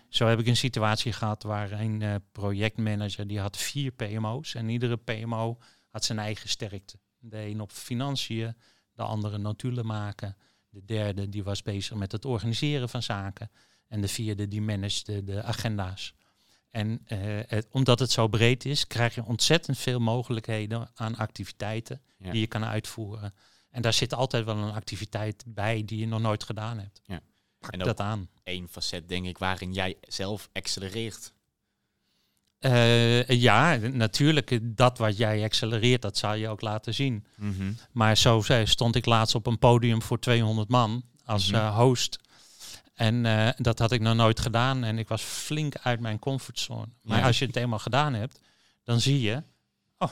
Zo 0.08 0.26
heb 0.26 0.38
ik 0.38 0.46
een 0.46 0.56
situatie 0.56 1.12
gehad 1.12 1.42
waar 1.42 1.72
een 1.72 2.22
projectmanager 2.32 3.26
die 3.26 3.40
had 3.40 3.56
vier 3.56 3.90
PMO's 3.90 4.54
en 4.54 4.68
iedere 4.68 4.96
PMO 4.96 5.58
had 5.92 6.04
zijn 6.04 6.18
eigen 6.18 6.48
sterkte. 6.48 6.98
De 7.18 7.38
een 7.38 7.60
op 7.60 7.70
financiën, 7.70 8.56
de 8.92 9.02
andere 9.02 9.38
notulen 9.38 9.86
maken. 9.86 10.36
De 10.68 10.84
derde 10.84 11.28
die 11.28 11.44
was 11.44 11.62
bezig 11.62 11.96
met 11.96 12.12
het 12.12 12.24
organiseren 12.24 12.88
van 12.88 13.02
zaken. 13.02 13.50
En 13.88 14.00
de 14.00 14.08
vierde 14.08 14.48
die 14.48 14.62
managede 14.62 15.24
de 15.24 15.42
agenda's. 15.42 16.14
En 16.70 17.06
uh, 17.08 17.58
omdat 17.70 17.98
het 17.98 18.10
zo 18.10 18.28
breed 18.28 18.64
is, 18.64 18.86
krijg 18.86 19.14
je 19.14 19.24
ontzettend 19.24 19.78
veel 19.78 19.98
mogelijkheden 19.98 20.90
aan 20.94 21.16
activiteiten 21.16 22.02
die 22.18 22.40
je 22.40 22.46
kan 22.46 22.64
uitvoeren. 22.64 23.34
En 23.70 23.82
daar 23.82 23.92
zit 23.92 24.14
altijd 24.14 24.44
wel 24.44 24.56
een 24.56 24.72
activiteit 24.72 25.44
bij 25.46 25.84
die 25.84 25.98
je 25.98 26.06
nog 26.06 26.20
nooit 26.20 26.44
gedaan 26.44 26.78
hebt. 26.78 27.00
Ja. 27.04 27.20
Pak 27.58 27.70
en 27.72 27.78
dat 27.78 28.00
aan. 28.00 28.30
Eén 28.44 28.68
facet, 28.68 29.08
denk 29.08 29.26
ik, 29.26 29.38
waarin 29.38 29.72
jij 29.72 29.96
zelf 30.00 30.48
accelereert. 30.52 31.32
Uh, 32.64 33.28
ja, 33.28 33.76
natuurlijk, 33.76 34.58
dat 34.62 34.98
wat 34.98 35.16
jij 35.16 35.44
accelereert, 35.44 36.02
dat 36.02 36.16
zal 36.16 36.34
je 36.34 36.48
ook 36.48 36.60
laten 36.60 36.94
zien. 36.94 37.26
Mhm. 37.36 37.72
Maar 37.92 38.16
zo 38.16 38.42
stond 38.64 38.96
ik 38.96 39.06
laatst 39.06 39.34
op 39.34 39.46
een 39.46 39.58
podium 39.58 40.02
voor 40.02 40.18
200 40.18 40.68
man 40.68 41.04
als 41.24 41.50
mhm. 41.50 41.60
uh, 41.60 41.76
host. 41.76 42.18
En 42.94 43.24
uh, 43.24 43.48
dat 43.56 43.78
had 43.78 43.92
ik 43.92 44.00
nog 44.00 44.14
nooit 44.14 44.40
gedaan 44.40 44.84
en 44.84 44.98
ik 44.98 45.08
was 45.08 45.22
flink 45.22 45.76
uit 45.76 46.00
mijn 46.00 46.18
comfortzone. 46.18 46.88
Maar 47.02 47.22
als 47.22 47.38
je 47.38 47.46
het 47.46 47.56
eenmaal 47.56 47.78
gedaan 47.78 48.14
hebt, 48.14 48.40
dan 48.84 49.00
zie 49.00 49.20
je, 49.20 49.42
oh, 49.98 50.10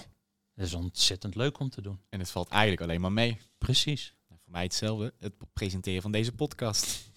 dat 0.55 0.67
is 0.67 0.75
ontzettend 0.75 1.35
leuk 1.35 1.59
om 1.59 1.71
te 1.71 1.81
doen. 1.81 2.01
En 2.09 2.19
het 2.19 2.31
valt 2.31 2.49
eigenlijk 2.49 2.83
alleen 2.83 3.01
maar 3.01 3.13
mee. 3.13 3.39
Precies. 3.59 4.15
voor 4.29 4.39
mij 4.45 4.63
hetzelfde, 4.63 5.15
het 5.19 5.35
presenteren 5.53 6.03
van 6.03 6.13
deze 6.13 6.33
podcast. 6.33 7.11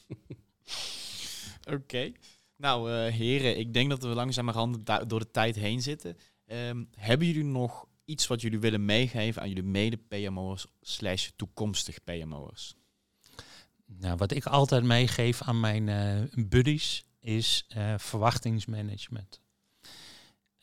Oké. 1.75 2.11
Nou, 2.63 2.91
uh, 2.91 3.13
heren, 3.13 3.57
ik 3.57 3.73
denk 3.73 3.89
dat 3.89 4.01
we 4.01 4.07
langzamerhand 4.07 4.85
door 5.07 5.19
de 5.19 5.31
tijd 5.31 5.55
heen 5.55 5.81
zitten. 5.81 6.17
Um, 6.45 6.89
hebben 6.95 7.27
jullie 7.27 7.43
nog 7.43 7.85
iets 8.05 8.27
wat 8.27 8.41
jullie 8.41 8.59
willen 8.59 8.85
meegeven 8.85 9.41
aan 9.41 9.47
jullie 9.47 9.63
mede-PMO'ers 9.63 10.65
slash 10.81 11.29
toekomstig 11.35 12.03
PMO'ers? 12.03 12.75
Nou, 13.85 14.17
wat 14.17 14.31
ik 14.31 14.45
altijd 14.45 14.83
meegeef 14.83 15.41
aan 15.41 15.59
mijn 15.59 15.87
uh, 15.87 16.45
buddies 16.47 17.05
is 17.19 17.65
uh, 17.77 17.93
verwachtingsmanagement. 17.97 19.41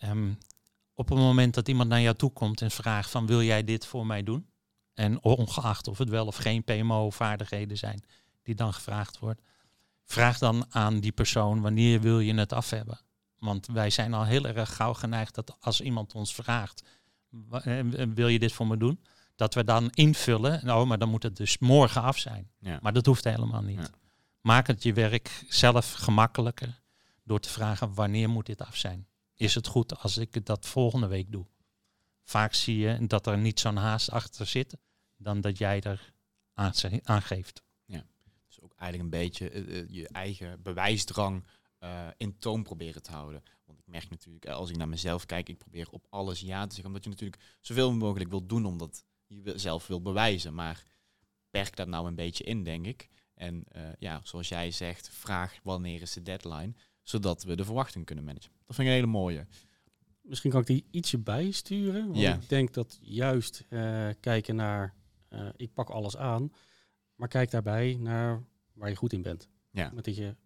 Um, 0.05 0.39
op 0.95 1.09
het 1.09 1.19
moment 1.19 1.55
dat 1.55 1.69
iemand 1.69 1.89
naar 1.89 2.01
jou 2.01 2.17
toe 2.17 2.33
komt 2.33 2.63
en 2.63 2.71
vraagt 2.71 3.11
van 3.11 3.27
wil 3.27 3.43
jij 3.43 3.65
dit 3.65 3.87
voor 3.87 4.07
mij 4.07 4.23
doen? 4.23 4.47
En 4.95 5.23
ongeacht 5.23 5.89
of 5.89 5.99
het 5.99 6.09
wel 6.09 6.27
of 6.27 6.37
geen 6.37 6.65
PMO-vaardigheden 6.65 7.79
zijn, 7.79 8.05
die 8.43 8.55
dan 8.55 8.73
gevraagd 8.73 9.19
wordt. 9.19 9.41
Vraag 10.11 10.39
dan 10.39 10.67
aan 10.69 11.01
die 11.01 11.13
persoon 11.13 11.61
wanneer 11.61 12.01
wil 12.01 12.21
je 12.21 12.35
het 12.35 12.53
af 12.53 12.71
hebben. 12.71 13.01
Want 13.39 13.67
wij 13.67 13.91
zijn 13.91 14.15
al 14.15 14.25
heel 14.25 14.47
erg 14.47 14.77
gauw 14.77 14.95
geneigd 14.95 15.35
dat 15.35 15.57
als 15.61 15.81
iemand 15.81 16.15
ons 16.15 16.35
vraagt, 16.35 16.83
eh, 17.51 17.81
wil 18.15 18.29
je 18.29 18.39
dit 18.39 18.53
voor 18.53 18.67
me 18.67 18.77
doen? 18.77 19.05
Dat 19.37 19.55
we 19.55 19.65
dan 19.65 19.91
invullen, 19.91 20.61
nou, 20.65 20.87
maar 20.87 20.99
dan 20.99 21.09
moet 21.09 21.23
het 21.23 21.37
dus 21.37 21.59
morgen 21.59 22.03
af 22.03 22.19
zijn. 22.19 22.51
Ja. 22.59 22.79
Maar 22.83 22.93
dat 22.93 23.07
hoeft 23.07 23.25
helemaal 23.25 23.63
niet. 23.63 23.91
Maak 24.41 24.67
het 24.67 24.83
je 24.83 24.93
werk 24.93 25.45
zelf 25.49 25.93
gemakkelijker 25.93 26.81
door 27.25 27.41
te 27.41 27.49
vragen 27.49 27.95
wanneer 27.95 28.29
moet 28.29 28.47
dit 28.47 28.61
af 28.61 28.77
zijn. 28.77 29.07
Is 29.35 29.55
het 29.55 29.67
goed 29.67 29.99
als 29.99 30.19
ik 30.19 30.47
dat 30.47 30.67
volgende 30.67 31.07
week 31.07 31.33
doe? 31.33 31.47
Vaak 32.23 32.55
zie 32.55 32.79
je 32.79 33.07
dat 33.07 33.27
er 33.27 33.39
niet 33.39 33.61
zo'n 33.61 33.77
haast 33.77 34.11
achter 34.11 34.47
zit, 34.47 34.77
dan 35.17 35.41
dat 35.41 35.59
jij 35.59 35.81
er 35.81 36.13
dus 36.55 36.85
ook 36.85 37.70
eigenlijk 38.81 39.03
een 39.03 39.21
beetje 39.21 39.51
eh, 39.51 39.79
eh, 39.79 39.87
je 39.89 40.09
eigen 40.09 40.63
bewijsdrang 40.63 41.45
uh, 41.81 42.07
in 42.17 42.39
toon 42.39 42.63
proberen 42.63 43.03
te 43.03 43.11
houden. 43.11 43.43
Want 43.65 43.79
ik 43.79 43.87
merk 43.87 44.11
natuurlijk, 44.11 44.47
als 44.47 44.71
ik 44.71 44.77
naar 44.77 44.89
mezelf 44.89 45.27
kijk, 45.27 45.49
ik 45.49 45.59
probeer 45.59 45.89
op 45.91 46.07
alles 46.11 46.41
ja 46.41 46.63
te 46.63 46.75
zeggen, 46.75 46.87
omdat 46.87 47.05
je 47.05 47.11
natuurlijk 47.11 47.43
zoveel 47.61 47.93
mogelijk 47.93 48.31
wil 48.31 48.47
doen, 48.47 48.65
omdat 48.65 49.05
je 49.27 49.53
zelf 49.59 49.87
wil 49.87 50.03
bewijzen. 50.03 50.55
Maar 50.55 50.83
perk 51.51 51.77
dat 51.77 51.89
nou 51.89 52.07
een 52.07 52.15
beetje 52.15 52.45
in, 52.45 52.63
denk 52.65 52.87
ik. 52.87 53.09
En 53.35 53.65
ja, 53.99 54.21
zoals 54.25 54.49
jij 54.49 54.71
zegt, 54.71 55.09
vraag 55.09 55.59
wanneer 55.63 56.03
is 56.03 56.13
de 56.13 56.23
deadline, 56.23 56.75
zodat 57.03 57.43
we 57.43 57.57
de 57.57 57.65
verwachting 57.65 58.05
kunnen 58.05 58.25
managen. 58.25 58.51
Dat 58.67 58.77
vind 58.77 58.79
ik 58.79 58.95
een 58.95 59.01
hele 59.01 59.07
mooie. 59.07 59.47
Misschien 60.23 60.51
kan 60.51 60.61
ik 60.61 60.67
die 60.67 60.87
ietsje 60.91 61.19
bijsturen. 61.19 62.07
Want 62.13 62.43
ik 62.43 62.49
denk 62.49 62.75
dat 62.75 62.99
juist 63.03 63.65
kijken 64.21 64.57
naar 64.57 64.95
ik 65.57 65.75
pak 65.75 65.91
alles 65.91 66.17
aan, 66.17 66.53
maar 67.15 67.29
kijk 67.29 67.51
daarbij 67.51 67.97
naar 68.01 68.43
waar 68.81 68.89
je 68.89 68.97
goed 68.97 69.13
in 69.13 69.23
bent. 69.23 69.49
Ja. 69.71 69.91
Met 69.95 70.05
dat 70.05 70.17
je 70.17 70.37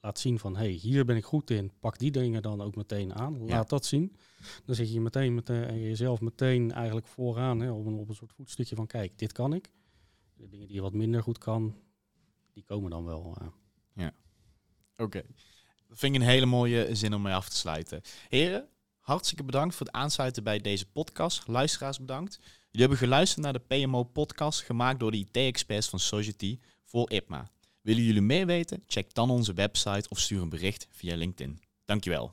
laat 0.00 0.18
zien 0.18 0.38
van, 0.38 0.56
hey, 0.56 0.70
hier 0.70 1.04
ben 1.04 1.16
ik 1.16 1.24
goed 1.24 1.50
in, 1.50 1.72
pak 1.80 1.98
die 1.98 2.10
dingen 2.10 2.42
dan 2.42 2.60
ook 2.60 2.76
meteen 2.76 3.14
aan. 3.14 3.44
Laat 3.48 3.68
dat 3.68 3.86
zien. 3.86 4.16
Dan 4.64 4.74
zit 4.74 4.92
je 4.92 5.00
meteen 5.00 5.34
met 5.34 5.50
uh, 5.50 5.70
jezelf 5.70 6.20
meteen 6.20 6.72
eigenlijk 6.72 7.06
vooraan 7.06 7.60
hè, 7.60 7.70
op, 7.70 7.86
een, 7.86 7.94
op 7.94 8.08
een 8.08 8.14
soort 8.14 8.32
voetstukje 8.32 8.76
van, 8.76 8.86
kijk, 8.86 9.18
dit 9.18 9.32
kan 9.32 9.54
ik. 9.54 9.70
De 10.36 10.48
dingen 10.48 10.66
die 10.66 10.76
je 10.76 10.82
wat 10.82 10.92
minder 10.92 11.22
goed 11.22 11.38
kan, 11.38 11.76
die 12.52 12.62
komen 12.62 12.90
dan 12.90 13.04
wel. 13.04 13.36
Uh. 13.42 13.48
Ja, 13.92 14.14
oké. 14.96 15.22
Dat 15.88 15.98
vind 15.98 16.14
ik 16.14 16.20
een 16.20 16.26
hele 16.26 16.46
mooie 16.46 16.94
zin 16.94 17.14
om 17.14 17.22
mee 17.22 17.34
af 17.34 17.48
te 17.48 17.56
sluiten. 17.56 18.02
Heren, 18.28 18.68
hartstikke 18.98 19.44
bedankt 19.44 19.74
voor 19.74 19.86
het 19.86 19.94
aansluiten 19.94 20.44
bij 20.44 20.58
deze 20.58 20.90
podcast. 20.90 21.46
Luisteraars 21.46 21.98
bedankt. 21.98 22.38
Jullie 22.70 22.88
hebben 22.88 22.98
geluisterd 22.98 23.44
naar 23.44 23.52
de 23.52 23.86
PMO-podcast 23.86 24.60
gemaakt 24.60 25.00
door 25.00 25.10
de 25.10 25.16
IT-experts 25.18 25.88
van 25.88 25.98
Society 25.98 26.58
voor 26.84 27.10
IPMA. 27.10 27.52
Willen 27.84 28.02
jullie 28.02 28.22
meer 28.22 28.46
weten? 28.46 28.82
Check 28.86 29.14
dan 29.14 29.30
onze 29.30 29.52
website 29.52 30.08
of 30.08 30.18
stuur 30.18 30.42
een 30.42 30.48
bericht 30.48 30.88
via 30.90 31.16
LinkedIn. 31.16 31.60
Dankjewel. 31.84 32.32